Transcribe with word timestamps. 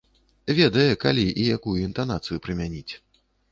Ведае, 0.59 0.85
калі 1.03 1.25
і 1.45 1.45
якую 1.57 1.75
інтанацыю 1.89 2.41
прымяніць. 2.49 2.93